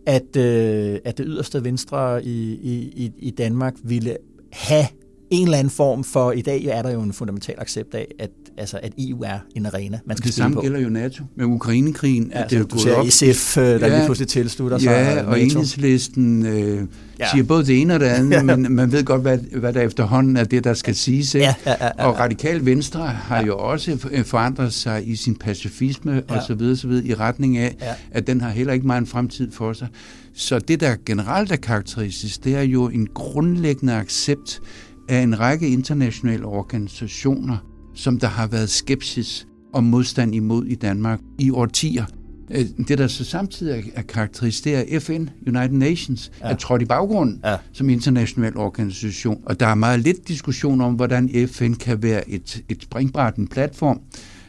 [0.05, 4.17] at, uh, at det yderste venstre i, i, i Danmark ville
[4.51, 4.85] have
[5.29, 8.31] en eller anden form for, i dag er der jo en fundamental accept af, at,
[8.57, 10.61] altså, at EU er en arena, man skal Det samme på.
[10.61, 12.31] gælder jo NATO med Ukrainekrigen.
[12.35, 13.05] Ja, at det er du ser op.
[13.09, 16.81] SF, øh, der ja, lige pludselig tilslutter sig Ja, og enhedslisten øh,
[17.19, 17.25] ja.
[17.31, 18.43] siger både det ene og det andet, ja.
[18.43, 21.35] men man ved godt, hvad, hvad der efterhånden er det, der skal siges.
[21.35, 21.45] Ikke?
[21.45, 22.05] Ja, ja, ja, ja.
[22.05, 23.45] Og Radikal Venstre har ja.
[23.45, 26.35] jo også øh, forandret sig i sin pacifisme ja.
[26.35, 27.93] og så videre, så videre, i retning af, ja.
[28.11, 29.87] at den har heller ikke meget en fremtid for sig.
[30.33, 34.61] Så det, der generelt er karakteristisk, det er jo en grundlæggende accept
[35.09, 37.57] af en række internationale organisationer,
[37.97, 42.05] som der har været skepsis og modstand imod i Danmark i årtier.
[42.51, 46.47] Øh, det, der så samtidig er karakteristisk, det er FN, United Nations, ja.
[46.47, 47.55] er trådt i baggrunden ja.
[47.73, 49.41] som international organisation.
[49.45, 53.47] Og der er meget lidt diskussion om, hvordan FN kan være et, et springbræt, en
[53.47, 54.01] platform,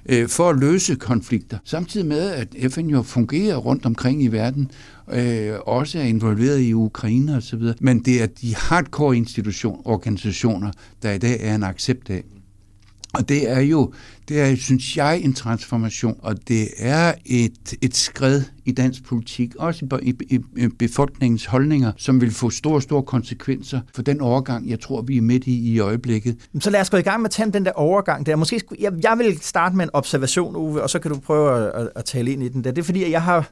[0.08, 1.58] øh, for at løse konflikter.
[1.64, 4.70] Samtidig med, at FN jo fungerer rundt omkring i verden,
[5.12, 10.70] øh, også er involveret i Ukraine osv., men det er de hardcore institution, organisationer,
[11.02, 12.22] der i dag er en accept af.
[13.14, 13.92] Og det er jo,
[14.28, 19.56] det er, synes jeg, en transformation, og det er et, et skred i dansk politik,
[19.56, 24.68] også i, i, i befolkningens holdninger, som vil få store, store konsekvenser for den overgang,
[24.68, 26.36] jeg tror, vi er midt i i øjeblikket.
[26.60, 28.36] Så lad os gå i gang med at tage den der overgang der.
[28.36, 31.66] Måske skulle, jeg, jeg vil starte med en observation, Uwe, og så kan du prøve
[31.66, 32.70] at, at, at tale ind i den der.
[32.70, 33.50] Det er fordi, at jeg har,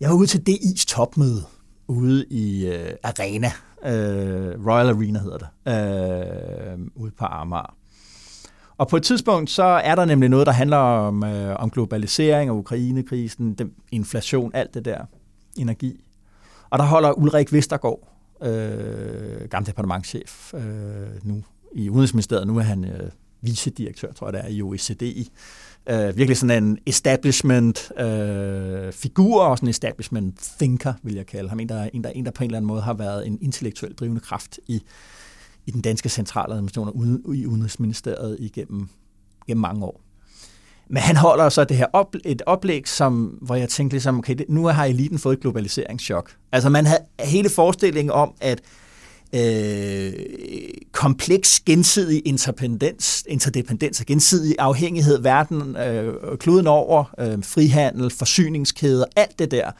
[0.00, 1.42] jeg var ude til DI's topmøde
[1.88, 3.52] ude i øh, Arena,
[3.86, 7.81] øh, Royal Arena hedder det, øh, ude på Amager.
[8.82, 12.50] Og på et tidspunkt, så er der nemlig noget, der handler om, øh, om globalisering
[12.50, 14.98] og Ukrainekrisen, den, inflation, alt det der,
[15.56, 16.04] energi.
[16.70, 18.08] Og der holder Ulrik Vestergaard,
[18.42, 20.60] øh, gammel departementchef øh,
[21.22, 21.42] nu
[21.72, 25.02] i Udenrigsministeriet, nu er han øh, vicedirektør, tror jeg det er, i OECD.
[25.90, 31.60] Øh, virkelig sådan en establishment-figur, øh, og sådan en establishment-thinker, vil jeg kalde ham.
[31.60, 33.94] En der, en, der, en, der på en eller anden måde har været en intellektuel
[33.94, 34.82] drivende kraft i
[35.66, 38.88] i den danske centraladministration og i Udenrigsministeriet igennem,
[39.46, 40.00] igennem mange år.
[40.88, 44.34] Men han holder så det her op, et oplæg, som, hvor jeg tænkte ligesom, okay,
[44.34, 46.30] det, nu har eliten fået et globaliseringschok.
[46.52, 48.60] Altså man havde hele forestillingen om, at
[49.34, 50.12] øh,
[50.92, 59.38] kompleks gensidig interdependens, interdependens og gensidig afhængighed, verden, øh, kloden over, øh, frihandel, forsyningskæder, alt
[59.38, 59.70] det der,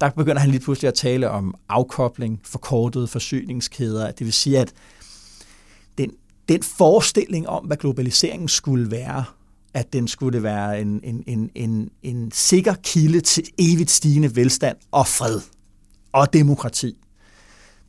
[0.00, 4.10] der begynder han lige pludselig at tale om afkobling, forkortede forsyningskæder.
[4.10, 4.72] Det vil sige, at
[6.50, 9.24] den, forestilling om, hvad globaliseringen skulle være,
[9.74, 14.76] at den skulle være en, en, en, en, en sikker kilde til evigt stigende velstand
[14.90, 15.40] og fred
[16.12, 16.96] og demokrati.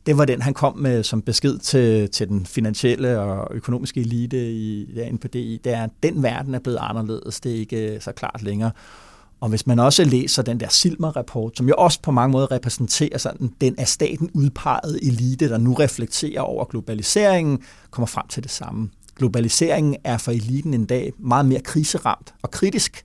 [0.06, 4.52] Det var den, han kom med som besked til, til den finansielle og økonomiske elite
[4.52, 5.60] i, ja, på DI.
[5.64, 7.40] Det er, at den verden er blevet anderledes.
[7.40, 8.70] Det er ikke øh, så klart længere.
[9.42, 13.18] Og hvis man også læser den der Silmer-rapport, som jo også på mange måder repræsenterer
[13.18, 17.58] sådan den af staten udpegede elite, der nu reflekterer over globaliseringen,
[17.90, 18.90] kommer frem til det samme.
[19.16, 23.04] Globaliseringen er for eliten en dag meget mere kriseramt og kritisk,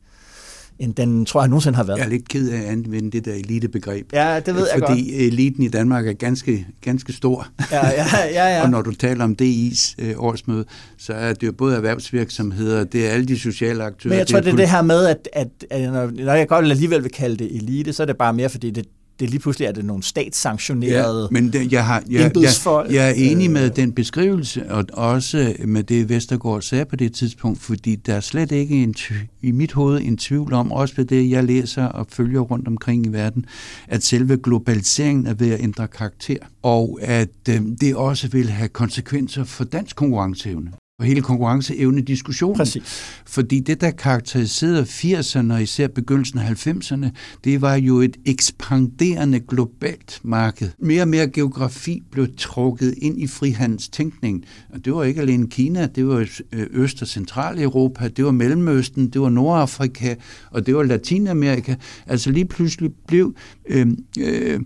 [0.79, 1.97] end den, tror jeg, nogensinde har været.
[1.97, 4.13] Jeg er lidt ked af at anvende det der elitebegreb.
[4.13, 5.21] Ja, det ved jeg fordi godt.
[5.21, 7.47] eliten i Danmark er ganske, ganske stor.
[7.71, 8.61] Ja, ja, ja, ja.
[8.63, 10.65] og når du taler om DI's øh, årsmøde,
[10.97, 14.11] så er det jo både erhvervsvirksomheder, det er alle de sociale aktører.
[14.11, 16.65] Men jeg tror, det er det, det her med, at, at, at når jeg godt
[16.65, 18.85] alligevel vil kalde det elite, så er det bare mere, fordi det,
[19.19, 23.09] det lige pludselig er det nogle statssanktionerede ja, men det, jeg, har, jeg, jeg, jeg
[23.09, 27.95] er enig med den beskrivelse, og også med det, Vestergaard sagde på det tidspunkt, fordi
[27.95, 28.95] der er slet ikke en,
[29.41, 33.05] i mit hoved en tvivl om, også ved det, jeg læser og følger rundt omkring
[33.05, 33.45] i verden,
[33.87, 38.69] at selve globaliseringen er ved at ændre karakter, og at øh, det også vil have
[38.69, 42.57] konsekvenser for dansk konkurrenceevne og hele konkurrenceevne diskussionen.
[42.57, 42.83] Præcis.
[43.25, 47.07] Fordi det, der karakteriserede 80'erne og især begyndelsen af 90'erne,
[47.43, 50.69] det var jo et ekspanderende globalt marked.
[50.79, 54.43] Mere og mere geografi blev trukket ind i frihandelstænkningen.
[54.73, 59.09] Og det var ikke alene Kina, det var øh, Øst- og Centraleuropa, det var Mellemøsten,
[59.09, 60.15] det var Nordafrika,
[60.51, 61.75] og det var Latinamerika.
[62.07, 63.35] Altså lige pludselig blev
[63.69, 63.87] øh,
[64.19, 64.59] øh,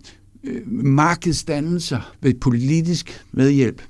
[0.43, 3.81] øh markedsdannelser ved politisk medhjælp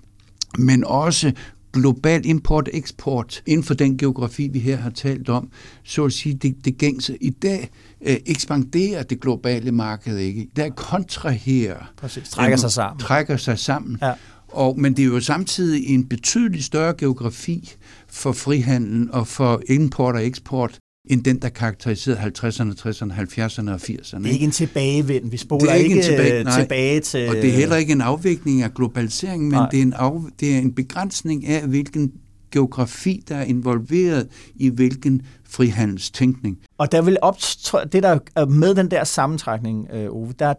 [0.57, 1.31] men også
[1.73, 5.49] global import-eksport inden for den geografi, vi her har talt om,
[5.83, 7.17] så at sige, det, det gængse.
[7.21, 7.69] I dag
[8.01, 10.47] øh, ekspanderer det globale marked ikke.
[10.55, 11.91] Der kontraherer.
[11.97, 12.29] Præcis.
[12.29, 12.99] Trækker sig sammen.
[12.99, 13.97] Trækker sig sammen.
[14.01, 14.13] Ja.
[14.47, 17.73] Og, men det er jo samtidig en betydelig større geografi
[18.07, 23.75] for frihandlen og for import og eksport, end den, der karakteriserede 50'erne, 60'erne, 70'erne og
[23.75, 24.17] 80'erne.
[24.17, 25.31] Det er ikke en tilbagevend.
[25.31, 26.61] Vi spoler det er ikke, ikke tilbage, nej.
[26.61, 27.29] tilbage til...
[27.29, 30.53] Og det er heller ikke en afvikling af globaliseringen, men det er, en af, det
[30.55, 32.11] er en begrænsning af, hvilken
[32.51, 36.57] geografi, der er involveret i hvilken frihandelstænkning.
[36.77, 40.53] Og der vil optræ- det der er med den der sammentrækning, øh, Ove, der er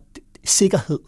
[0.44, 0.98] sikkerhed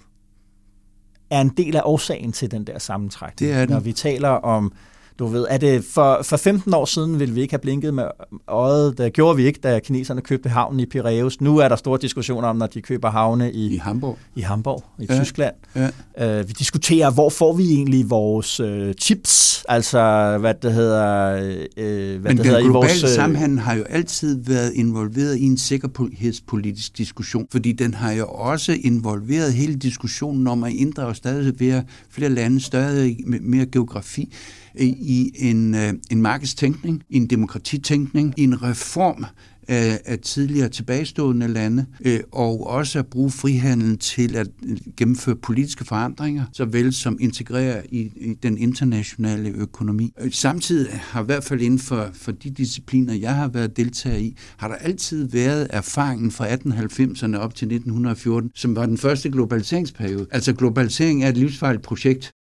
[1.31, 3.39] er en del af årsagen til den der sammentrækning.
[3.39, 3.71] Det er den.
[3.71, 4.73] Når vi taler om
[5.19, 8.05] du ved, er det for, for 15 år siden ville vi ikke have blinket med
[8.49, 8.99] øjet.
[8.99, 11.41] Det gjorde vi ikke, da kineserne købte havnen i Piraeus.
[11.41, 14.85] Nu er der store diskussioner om, når de køber havne i, I Hamburg, i, Hamburg,
[14.99, 15.19] i ja.
[15.19, 15.55] Tyskland.
[15.77, 16.41] Ja.
[16.41, 22.21] Uh, vi diskuterer, hvor får vi egentlig vores uh, chips, altså hvad det hedder, uh,
[22.21, 23.03] hvad Men det hedder i vores...
[23.03, 28.27] Men samhandel har jo altid været involveret i en sikkerhedspolitisk diskussion, fordi den har jo
[28.27, 34.33] også involveret hele diskussionen om at inddrage stadig flere lande, stadig mere geografi
[34.81, 39.25] Øh, i en, øh, en markedstænkning, i en demokratitænkning, i en reform
[39.69, 44.49] af, af tidligere tilbagestående lande, øh, og også at bruge frihandel til at
[44.97, 50.13] gennemføre politiske forandringer, såvel som integrere i, i den internationale økonomi.
[50.21, 54.17] Øh, samtidig har i hvert fald inden for, for de discipliner, jeg har været deltager
[54.17, 59.31] i, har der altid været erfaringen fra 1890'erne op til 1914, som var den første
[59.31, 60.27] globaliseringsperiode.
[60.31, 62.34] Altså globalisering er et livsfarligt projekt,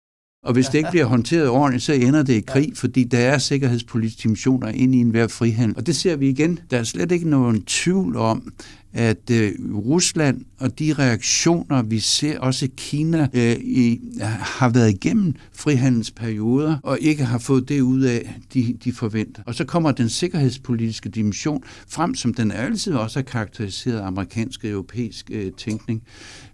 [0.43, 3.37] og hvis det ikke bliver håndteret ordentligt, så ender det i krig, fordi der er
[3.37, 5.77] sikkerhedspolitiske dimensioner ind i enhver frihandel.
[5.77, 6.59] Og det ser vi igen.
[6.71, 8.53] Der er slet ikke nogen tvivl om,
[8.93, 13.99] at øh, Rusland og de reaktioner, vi ser også Kina, øh, i,
[14.39, 19.41] har været igennem frihandelsperioder og ikke har fået det ud af, de, de forventer.
[19.45, 24.69] Og så kommer den sikkerhedspolitiske dimension frem, som den altid også har karakteriseret amerikansk og
[24.69, 26.03] europæisk øh, tænkning.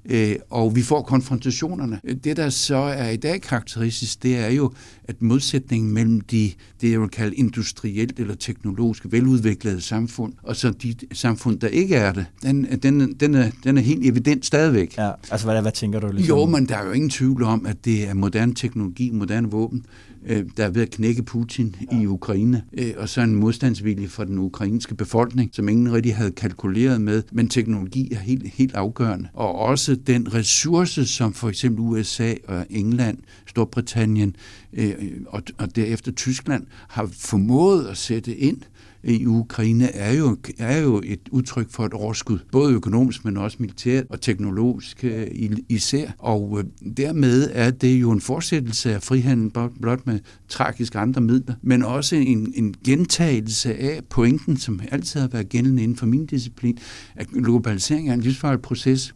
[0.06, 2.00] Øh, og vi får konfrontationerne.
[2.24, 4.74] Det, der så er i dag karakteristisk, det er jo,
[5.04, 10.70] at modsætningen mellem de, det, jeg vil kalde industrielt eller teknologisk veludviklede samfund, og så
[10.72, 14.98] de samfund, der ikke er det, den, den, den, er, den er helt evident stadigvæk.
[14.98, 16.12] Ja, altså hvad, hvad tænker du?
[16.12, 16.38] Ligesom?
[16.38, 19.86] Jo, men der er jo ingen tvivl om, at det er moderne teknologi, moderne våben,
[20.26, 22.02] øh, der er ved at knække Putin ja.
[22.02, 26.32] i Ukraine, øh, og så en modstandsvilje fra den ukrainske befolkning, som ingen rigtig havde
[26.32, 29.28] kalkuleret med, men teknologi er helt, helt afgørende.
[29.34, 34.36] Og også den ressource, som for eksempel USA og England, Storbritannien
[34.74, 34.94] øh,
[35.28, 38.58] og, og derefter Tyskland har formået at sætte ind,
[39.04, 43.58] i Ukraine er jo, er jo et udtryk for et overskud, både økonomisk, men også
[43.60, 45.28] militært og teknologisk øh,
[45.70, 46.12] især.
[46.18, 51.54] Og øh, dermed er det jo en fortsættelse af frihandel, blot med tragisk andre midler,
[51.62, 56.26] men også en, en gentagelse af pointen, som altid har været gældende inden for min
[56.26, 56.78] disciplin,
[57.16, 59.16] at globalisering er en livsfarlig proces,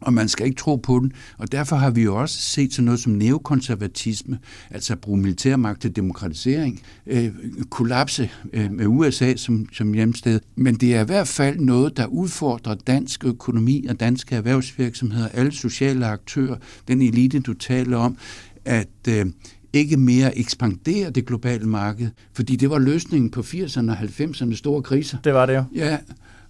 [0.00, 1.12] og man skal ikke tro på den.
[1.38, 4.38] Og derfor har vi jo også set sådan noget som neokonservatisme,
[4.70, 7.30] altså at bruge militærmagt til demokratisering, øh,
[7.70, 10.40] kollapse øh, med USA som, som hjemsted.
[10.56, 15.52] Men det er i hvert fald noget, der udfordrer dansk økonomi og danske erhvervsvirksomheder, alle
[15.52, 16.56] sociale aktører,
[16.88, 18.16] den elite, du taler om,
[18.64, 19.26] at øh,
[19.72, 24.82] ikke mere ekspandere det globale marked, fordi det var løsningen på 80'erne og 90'erne store
[24.82, 25.18] kriser.
[25.24, 25.64] Det var det jo.
[25.74, 25.98] Ja,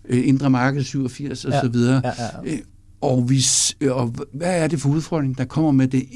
[0.08, 2.00] øh, indre marked 87 og ja, så videre.
[2.04, 2.56] Ja, ja, ja.
[3.00, 6.06] Og, hvis, og hvad er det for udfordring, der kommer med det,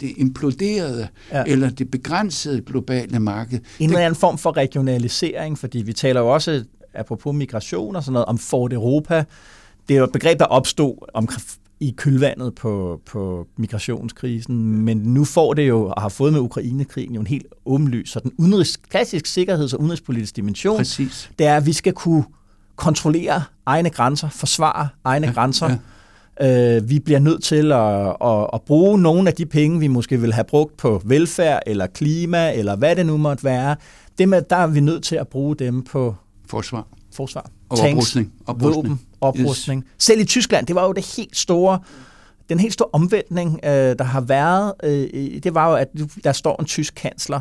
[0.00, 1.44] det imploderede ja.
[1.46, 3.58] eller det begrænsede globale marked?
[3.78, 6.64] En eller anden form for regionalisering, fordi vi taler jo også
[6.94, 9.24] apropos migration og sådan noget, om Fort Europa.
[9.88, 11.28] Det er jo et begreb, der opstod om,
[11.80, 17.14] i kølvandet på, på migrationskrisen, men nu får det jo, og har fået med Ukrainekrigen,
[17.14, 21.30] jo en helt åbenlys, så den udenrigs, klassisk sikkerheds- og udenrigspolitisk dimension, Præcis.
[21.38, 22.24] det er, at vi skal kunne
[22.76, 25.68] kontrollere egne grænser, forsvare egne ja, grænser.
[25.68, 25.76] Ja
[26.40, 30.20] Øh, vi bliver nødt til at, at, at bruge nogle af de penge, vi måske
[30.20, 33.76] vil have brugt på velfærd eller klima, eller hvad det nu måtte være.
[34.18, 36.14] Det med, der er vi nødt til at bruge dem på
[36.48, 36.86] forsvar.
[37.14, 37.50] forsvar.
[37.68, 38.32] Og Tanks, oprustning.
[38.46, 38.76] oprustning.
[38.76, 39.84] Våben, oprustning.
[39.86, 40.04] Yes.
[40.04, 41.78] Selv i Tyskland, det var jo det helt store,
[42.48, 44.72] den helt store omvendning, øh, der har været.
[44.84, 45.88] Øh, det var jo, at
[46.24, 47.40] der står en tysk kansler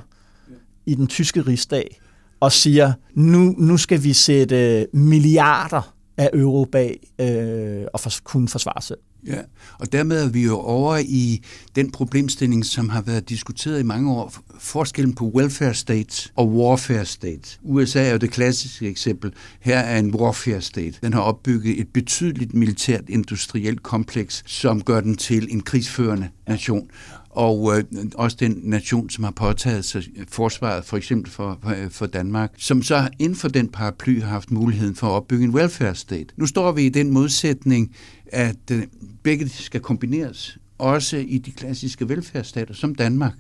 [0.86, 2.00] i den tyske rigsdag
[2.40, 8.48] og siger, nu, nu skal vi sætte milliarder af euro bag øh, og for, kunne
[8.48, 8.98] forsvare sig.
[9.28, 9.42] Ja,
[9.80, 11.42] og dermed er vi jo over i
[11.76, 14.34] den problemstilling, som har været diskuteret i mange år.
[14.60, 17.60] Forskellen på welfare states og warfare states.
[17.64, 19.34] USA er jo det klassiske eksempel.
[19.60, 20.98] Her er en warfare state.
[21.02, 26.90] Den har opbygget et betydeligt militært industrielt kompleks, som gør den til en krigsførende nation
[27.32, 27.84] og øh,
[28.16, 32.84] også den nation, som har påtaget sig forsvaret, for eksempel for, øh, for Danmark, som
[32.84, 36.28] så inden for den paraply har haft muligheden for at opbygge en welfare state.
[36.38, 37.96] Nu står vi i den modsætning,
[38.28, 38.84] at øh,
[39.24, 43.34] begge skal kombineres, også i de klassiske velfærdsstater som Danmark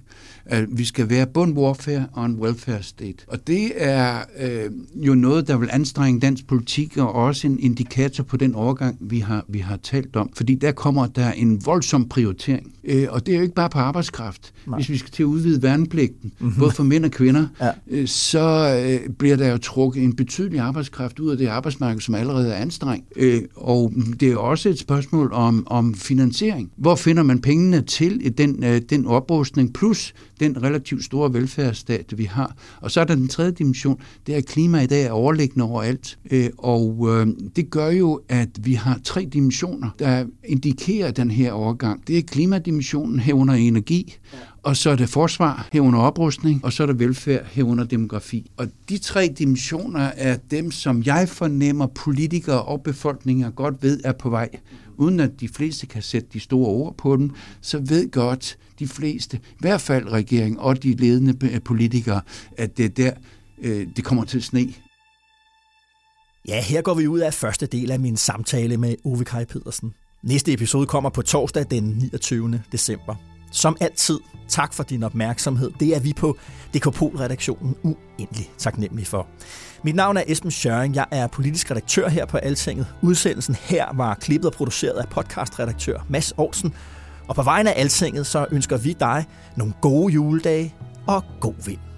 [0.45, 3.17] at vi skal være bund warfare og en welfare state.
[3.27, 8.23] Og det er øh, jo noget, der vil anstrenge dansk politik, og også en indikator
[8.23, 10.29] på den overgang, vi har, vi har talt om.
[10.33, 12.73] Fordi der kommer der en voldsom prioritering.
[12.83, 14.53] Øh, og det er jo ikke bare på arbejdskraft.
[14.67, 14.77] Nej.
[14.77, 16.59] Hvis vi skal til at udvide værnepligten, mm-hmm.
[16.59, 17.71] både for mænd og kvinder, ja.
[17.87, 22.15] øh, så øh, bliver der jo trukket en betydelig arbejdskraft ud af det arbejdsmarked, som
[22.15, 23.05] allerede er anstrengt.
[23.15, 26.71] Øh, og det er også et spørgsmål om, om finansiering.
[26.77, 32.23] Hvor finder man pengene til den, øh, den oprustning, plus den relativt store velfærdsstat, vi
[32.23, 32.55] har.
[32.81, 35.65] Og så er der den tredje dimension, det er, at klima i dag er overliggende
[35.65, 36.17] overalt.
[36.31, 41.51] Øh, og øh, det gør jo, at vi har tre dimensioner, der indikerer den her
[41.51, 42.07] overgang.
[42.07, 44.17] Det er klimadimensionen herunder energi,
[44.63, 48.51] og så er det forsvar herunder oprustning, og så er det velfærd herunder demografi.
[48.57, 54.11] Og de tre dimensioner er dem, som jeg fornemmer politikere og befolkninger godt ved er
[54.11, 54.49] på vej
[54.97, 57.31] uden at de fleste kan sætte de store ord på dem,
[57.61, 62.21] så ved godt de fleste, i hvert fald regeringen og de ledende politikere,
[62.57, 63.11] at det er der,
[63.61, 64.73] øh, det kommer til sne.
[66.47, 69.93] Ja, her går vi ud af første del af min samtale med Ove Kai Pedersen.
[70.23, 72.61] Næste episode kommer på torsdag den 29.
[72.71, 73.30] december.
[73.51, 75.71] Som altid, tak for din opmærksomhed.
[75.79, 76.37] Det er vi på
[76.73, 79.27] DKPol-redaktionen uendelig taknemmelige for.
[79.83, 80.95] Mit navn er Esben Schøring.
[80.95, 82.87] Jeg er politisk redaktør her på Altinget.
[83.01, 86.73] Udsendelsen her var klippet og produceret af podcastredaktør Mads Aarhusen.
[87.27, 89.25] Og på vegne af Altinget, så ønsker vi dig
[89.55, 90.75] nogle gode juledage
[91.07, 91.90] og god vind.